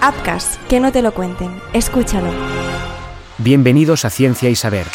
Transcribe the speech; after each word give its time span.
Apcas, 0.00 0.58
que 0.68 0.80
no 0.80 0.92
te 0.92 1.02
lo 1.02 1.14
cuenten. 1.14 1.60
Escúchalo. 1.72 2.30
Bienvenidos 3.38 4.04
a 4.04 4.10
Ciencia 4.10 4.50
y 4.50 4.56
Saber. 4.56 4.86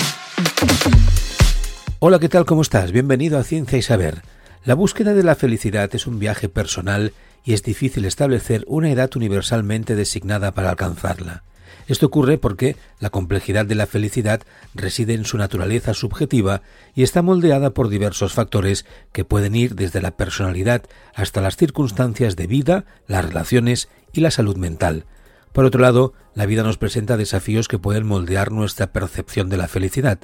Hola, 2.00 2.20
¿qué 2.20 2.30
tal? 2.30 2.46
¿Cómo 2.46 2.62
estás? 2.62 2.92
Bienvenido 2.92 3.38
a 3.38 3.44
Ciencia 3.44 3.78
y 3.78 3.82
Saber. 3.82 4.22
La 4.64 4.76
búsqueda 4.76 5.14
de 5.14 5.24
la 5.24 5.36
felicidad 5.36 5.90
es 5.94 6.08
un 6.08 6.20
viaje 6.20 6.50
personal 6.50 7.14
y 7.44 7.54
es 7.54 7.64
difícil 7.64 8.06
establecer 8.06 8.64
una 8.68 8.92
edad 8.92 9.10
universalmente 9.16 9.96
designada 9.96 10.52
para 10.52 10.70
alcanzarla. 10.70 11.44
Esto 11.88 12.08
ocurre 12.08 12.38
porque 12.38 12.76
la 13.00 13.10
complejidad 13.10 13.66
de 13.66 13.76
la 13.76 13.88
felicidad 13.88 14.42
reside 14.74 15.14
en 15.14 15.26
su 15.26 15.38
naturaleza 15.38 15.94
subjetiva 15.94 16.62
y 16.96 17.04
está 17.04 17.22
moldeada 17.22 17.72
por 17.72 17.90
diversos 17.90 18.34
factores 18.34 18.86
que 19.12 19.26
pueden 19.26 19.56
ir 19.56 19.76
desde 19.76 20.02
la 20.02 20.12
personalidad 20.12 20.84
hasta 21.14 21.42
las 21.42 21.58
circunstancias 21.58 22.36
de 22.36 22.48
vida, 22.48 22.86
las 23.08 23.26
relaciones 23.26 23.90
y 24.14 24.22
la 24.22 24.32
salud 24.32 24.58
mental. 24.58 25.06
Por 25.52 25.66
otro 25.66 25.82
lado, 25.82 26.14
la 26.34 26.46
vida 26.46 26.64
nos 26.64 26.78
presenta 26.78 27.18
desafíos 27.18 27.68
que 27.68 27.80
pueden 27.80 28.06
moldear 28.06 28.52
nuestra 28.52 28.92
percepción 28.92 29.50
de 29.50 29.58
la 29.58 29.68
felicidad, 29.68 30.20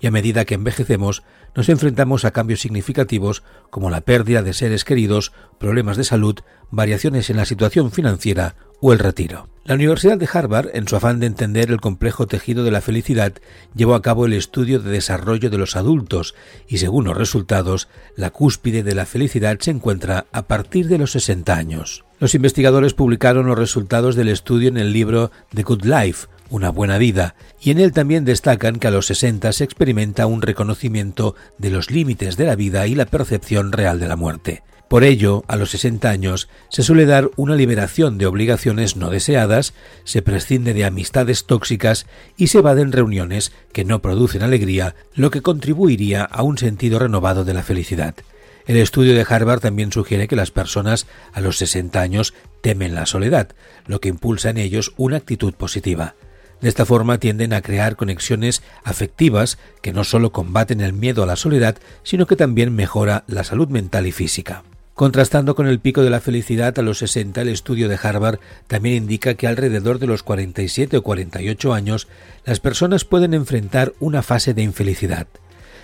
y 0.00 0.06
a 0.06 0.10
medida 0.10 0.44
que 0.44 0.54
envejecemos 0.54 1.22
nos 1.54 1.68
enfrentamos 1.68 2.24
a 2.24 2.30
cambios 2.32 2.60
significativos 2.60 3.42
como 3.70 3.90
la 3.90 4.00
pérdida 4.00 4.42
de 4.42 4.54
seres 4.54 4.84
queridos, 4.84 5.32
problemas 5.58 5.96
de 5.96 6.04
salud, 6.04 6.36
variaciones 6.70 7.30
en 7.30 7.36
la 7.36 7.44
situación 7.44 7.92
financiera 7.92 8.56
o 8.80 8.92
el 8.92 8.98
retiro. 8.98 9.48
La 9.64 9.74
Universidad 9.74 10.18
de 10.18 10.28
Harvard, 10.32 10.70
en 10.74 10.88
su 10.88 10.96
afán 10.96 11.20
de 11.20 11.26
entender 11.26 11.70
el 11.70 11.80
complejo 11.80 12.26
tejido 12.26 12.64
de 12.64 12.72
la 12.72 12.80
felicidad, 12.80 13.34
llevó 13.76 13.94
a 13.94 14.02
cabo 14.02 14.26
el 14.26 14.32
estudio 14.32 14.80
de 14.80 14.90
desarrollo 14.90 15.50
de 15.50 15.58
los 15.58 15.76
adultos 15.76 16.34
y 16.66 16.78
según 16.78 17.04
los 17.04 17.16
resultados, 17.16 17.88
la 18.16 18.30
cúspide 18.30 18.82
de 18.82 18.96
la 18.96 19.06
felicidad 19.06 19.56
se 19.60 19.70
encuentra 19.70 20.26
a 20.32 20.48
partir 20.48 20.88
de 20.88 20.98
los 20.98 21.12
60 21.12 21.54
años. 21.54 22.04
Los 22.18 22.34
investigadores 22.34 22.92
publicaron 22.94 23.46
los 23.46 23.58
resultados 23.58 24.16
del 24.16 24.28
estudio 24.28 24.68
en 24.68 24.78
el 24.78 24.92
libro 24.92 25.30
The 25.54 25.62
Good 25.62 25.84
Life, 25.84 26.28
una 26.50 26.70
buena 26.70 26.98
vida, 26.98 27.34
y 27.60 27.70
en 27.70 27.78
él 27.78 27.92
también 27.92 28.24
destacan 28.24 28.76
que 28.76 28.88
a 28.88 28.90
los 28.90 29.06
60 29.06 29.52
se 29.52 29.64
experimenta 29.64 30.26
un 30.26 30.42
reconocimiento 30.42 31.34
de 31.58 31.70
los 31.70 31.90
límites 31.90 32.36
de 32.36 32.46
la 32.46 32.56
vida 32.56 32.86
y 32.86 32.94
la 32.94 33.06
percepción 33.06 33.72
real 33.72 34.00
de 34.00 34.08
la 34.08 34.16
muerte. 34.16 34.62
Por 34.92 35.04
ello, 35.04 35.42
a 35.48 35.56
los 35.56 35.70
60 35.70 36.10
años 36.10 36.50
se 36.68 36.82
suele 36.82 37.06
dar 37.06 37.30
una 37.36 37.54
liberación 37.54 38.18
de 38.18 38.26
obligaciones 38.26 38.96
no 38.96 39.08
deseadas, 39.08 39.72
se 40.04 40.20
prescinde 40.20 40.74
de 40.74 40.84
amistades 40.84 41.46
tóxicas 41.46 42.06
y 42.36 42.48
se 42.48 42.58
evaden 42.58 42.92
reuniones 42.92 43.52
que 43.72 43.86
no 43.86 44.02
producen 44.02 44.42
alegría, 44.42 44.94
lo 45.14 45.30
que 45.30 45.40
contribuiría 45.40 46.24
a 46.24 46.42
un 46.42 46.58
sentido 46.58 46.98
renovado 46.98 47.44
de 47.44 47.54
la 47.54 47.62
felicidad. 47.62 48.14
El 48.66 48.76
estudio 48.76 49.14
de 49.14 49.26
Harvard 49.28 49.60
también 49.60 49.92
sugiere 49.92 50.28
que 50.28 50.36
las 50.36 50.50
personas 50.50 51.06
a 51.32 51.40
los 51.40 51.58
60 51.58 52.00
años 52.00 52.34
temen 52.60 52.94
la 52.94 53.06
soledad, 53.06 53.48
lo 53.86 54.00
que 54.00 54.08
impulsa 54.08 54.50
en 54.50 54.58
ellos 54.58 54.94
una 54.96 55.16
actitud 55.16 55.54
positiva. 55.54 56.14
De 56.60 56.68
esta 56.68 56.86
forma 56.86 57.18
tienden 57.18 57.52
a 57.52 57.60
crear 57.60 57.96
conexiones 57.96 58.62
afectivas 58.84 59.58
que 59.82 59.92
no 59.92 60.04
solo 60.04 60.30
combaten 60.30 60.80
el 60.80 60.92
miedo 60.92 61.24
a 61.24 61.26
la 61.26 61.34
soledad, 61.34 61.76
sino 62.04 62.26
que 62.26 62.36
también 62.36 62.72
mejora 62.72 63.24
la 63.26 63.42
salud 63.42 63.68
mental 63.68 64.06
y 64.06 64.12
física. 64.12 64.62
Contrastando 64.94 65.56
con 65.56 65.66
el 65.66 65.80
pico 65.80 66.02
de 66.04 66.10
la 66.10 66.20
felicidad 66.20 66.78
a 66.78 66.82
los 66.82 66.98
60, 66.98 67.40
el 67.40 67.48
estudio 67.48 67.88
de 67.88 67.98
Harvard 68.00 68.38
también 68.68 68.96
indica 68.96 69.34
que 69.34 69.48
alrededor 69.48 69.98
de 69.98 70.06
los 70.06 70.22
47 70.22 70.98
o 70.98 71.02
48 71.02 71.74
años 71.74 72.06
las 72.44 72.60
personas 72.60 73.04
pueden 73.04 73.34
enfrentar 73.34 73.94
una 73.98 74.22
fase 74.22 74.54
de 74.54 74.62
infelicidad. 74.62 75.26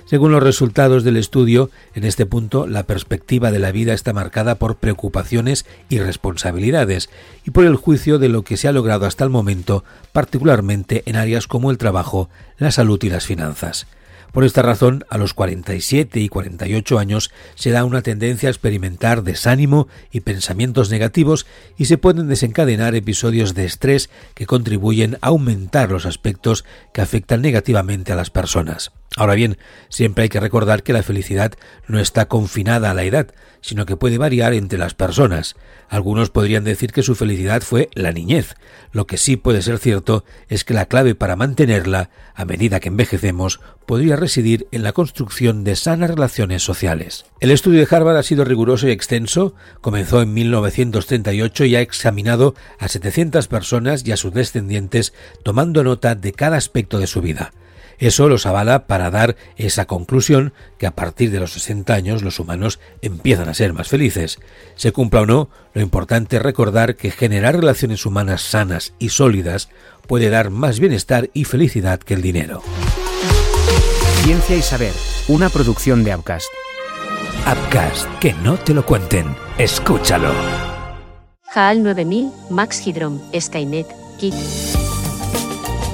Según 0.09 0.33
los 0.33 0.43
resultados 0.43 1.05
del 1.05 1.19
estudio, 1.19 1.71
en 1.95 2.05
este 2.05 2.25
punto 2.25 2.67
la 2.67 2.85
perspectiva 2.85 3.51
de 3.51 3.59
la 3.59 3.73
vida 3.73 3.93
está 3.93 4.15
marcada 4.15 4.55
por 4.55 4.77
preocupaciones 4.77 5.67
y 5.91 5.99
responsabilidades 5.99 7.11
y 7.45 7.51
por 7.51 7.67
el 7.67 7.77
juicio 7.77 8.19
de 8.19 8.31
lo 8.31 8.43
que 8.43 8.57
se 8.57 8.69
ha 8.69 8.73
logrado 8.73 9.05
hasta 9.05 9.25
el 9.25 9.29
momento, 9.29 9.85
particularmente 10.13 11.03
en 11.05 11.17
áreas 11.17 11.47
como 11.47 11.71
el 11.71 11.77
trabajo, 11.77 12.31
la 12.57 12.71
salud 12.71 12.99
y 13.03 13.11
las 13.11 13.27
finanzas. 13.27 13.87
Por 14.33 14.45
esta 14.45 14.63
razón, 14.63 15.05
a 15.11 15.19
los 15.19 15.35
47 15.35 16.21
y 16.21 16.31
48 16.31 16.99
años 16.99 17.31
se 17.55 17.71
da 17.71 17.85
una 17.85 18.01
tendencia 18.01 18.49
a 18.49 18.53
experimentar 18.53 19.23
desánimo 19.23 19.89
y 20.11 20.21
pensamientos 20.21 20.89
negativos 20.89 21.45
y 21.77 21.85
se 21.85 21.99
pueden 21.99 22.29
desencadenar 22.29 22.95
episodios 22.95 23.53
de 23.53 23.67
estrés 23.67 24.09
que 24.33 24.47
contribuyen 24.47 25.19
a 25.21 25.27
aumentar 25.27 25.91
los 25.91 26.07
aspectos 26.07 26.65
que 26.95 27.03
afectan 27.03 27.43
negativamente 27.43 28.11
a 28.13 28.17
las 28.17 28.31
personas. 28.31 28.91
Ahora 29.19 29.35
bien, 29.35 29.59
siempre 29.89 30.23
hay 30.23 30.29
que 30.29 30.39
recordar 30.39 30.85
que 30.85 30.93
la 30.93 31.03
felicidad 31.03 31.55
no 31.89 31.99
está 31.99 32.29
confinada 32.29 32.93
a 32.93 32.95
la 32.95 33.03
edad, 33.03 33.35
sino 33.61 33.85
que 33.85 33.97
puede 33.97 34.17
variar 34.17 34.53
entre 34.53 34.79
las 34.79 34.95
personas. 34.95 35.57
Algunos 35.89 36.31
podrían 36.31 36.63
decir 36.63 36.93
que 36.93 37.03
su 37.03 37.17
felicidad 37.17 37.63
fue 37.63 37.91
la 37.95 38.13
niñez. 38.13 38.55
Lo 38.93 39.09
que 39.09 39.17
sí 39.17 39.37
puede 39.37 39.61
ser 39.61 39.79
cierto 39.79 40.25
es 40.49 40.63
que 40.63 40.73
la 40.73 40.87
clave 40.87 41.17
para 41.17 41.35
mantenerla, 41.35 42.11
a 42.33 42.45
medida 42.45 42.79
que 42.79 42.91
envejecemos, 42.91 43.59
podría 43.87 44.15
residir 44.15 44.69
en 44.71 44.85
la 44.85 44.93
construcción 44.93 45.65
de 45.65 45.75
sanas 45.75 46.11
relaciones 46.11 46.63
sociales. 46.63 47.25
El 47.41 47.51
estudio 47.51 47.81
de 47.81 47.89
Harvard 47.91 48.19
ha 48.19 48.23
sido 48.23 48.45
riguroso 48.45 48.87
y 48.87 48.93
extenso, 48.93 49.53
comenzó 49.81 50.23
en 50.23 50.33
1938 50.33 51.65
y 51.65 51.75
ha 51.75 51.81
examinado 51.81 52.55
a 52.79 52.87
700 52.87 53.49
personas 53.49 54.07
y 54.07 54.13
a 54.13 54.17
sus 54.17 54.33
descendientes 54.33 55.13
tomando 55.43 55.83
nota 55.83 56.15
de 56.15 56.31
cada 56.31 56.57
aspecto 56.57 57.01
de 57.01 57.09
su 57.09 57.21
vida. 57.21 57.51
Eso 57.99 58.29
los 58.29 58.47
avala 58.47 58.87
para 58.87 59.11
dar 59.11 59.37
esa 59.57 59.87
conclusión 59.87 60.53
que 60.79 60.87
a 60.87 60.95
partir 60.95 61.31
de 61.31 61.41
los 61.41 61.53
60 61.53 61.93
años 61.93 62.23
los 62.23 62.39
humanos 62.39 62.79
empiezan 63.03 63.49
a 63.49 63.55
ser 63.55 63.73
más 63.73 63.89
felices. 63.89 64.39
Se 64.77 64.93
cumpla 64.93 65.23
o 65.23 65.27
no, 65.27 65.51
lo 65.75 65.83
importante 65.83 66.37
es 66.37 66.43
recordar 66.43 66.97
que 66.97 67.11
generar 67.11 67.57
relaciones 67.57 68.07
humanas 68.07 68.43
sanas 68.43 68.95
y 68.99 69.09
sólidas 69.09 69.69
puede 70.07 70.31
dar 70.31 70.51
más 70.51 70.79
bienestar 70.81 71.31
y 71.35 71.45
felicidad 71.45 71.99
que 71.99 72.15
el 72.15 72.23
dinero. 72.23 72.63
Ciencia 74.23 74.57
y 74.57 74.63
Saber, 74.63 74.93
una 75.29 75.49
producción 75.49 76.05
de 76.05 76.15
Upcast. 76.15 76.49
Upcast, 77.47 78.09
que 78.19 78.35
no 78.35 78.59
te 78.59 78.75
lo 78.75 78.85
cuenten, 78.85 79.35
escúchalo. 79.59 80.33
HAL 81.55 81.83
9000, 81.83 82.31
Max 82.51 82.87
Hydrom, 82.87 83.21
Skynet, 83.39 83.87
Kit. 84.19 84.35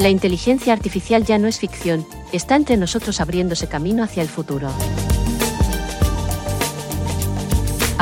La 0.00 0.08
inteligencia 0.08 0.72
artificial 0.72 1.24
ya 1.24 1.38
no 1.38 1.46
es 1.46 1.58
ficción, 1.58 2.04
está 2.32 2.56
entre 2.56 2.76
nosotros 2.76 3.20
abriéndose 3.20 3.68
camino 3.68 4.02
hacia 4.02 4.22
el 4.22 4.28
futuro. 4.28 4.68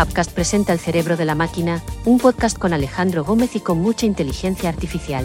Upcast 0.01 0.33
presenta 0.33 0.73
El 0.73 0.79
cerebro 0.79 1.19
de 1.19 1.27
la 1.27 1.35
máquina, 1.35 1.83
un 2.07 2.19
podcast 2.19 2.59
con 2.59 2.73
Alejandro 2.73 3.25
Gómez 3.25 3.55
y 3.57 3.61
con 3.61 3.79
mucha 3.79 4.07
inteligencia 4.07 4.71
artificial. 4.71 5.25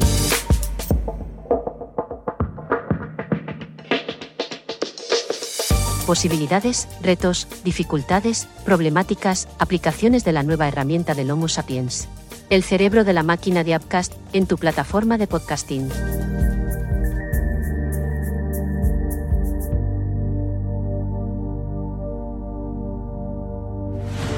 Posibilidades, 6.05 6.87
retos, 7.01 7.47
dificultades, 7.63 8.47
problemáticas, 8.65 9.47
aplicaciones 9.57 10.25
de 10.25 10.33
la 10.33 10.43
nueva 10.43 10.67
herramienta 10.67 11.13
del 11.13 11.31
Homo 11.31 11.47
sapiens. 11.47 12.07
El 12.49 12.61
cerebro 12.61 13.03
de 13.03 13.13
la 13.13 13.23
máquina 13.23 13.63
de 13.63 13.75
Upcast 13.75 14.13
en 14.33 14.47
tu 14.47 14.57
plataforma 14.57 15.17
de 15.17 15.27
podcasting. 15.27 15.89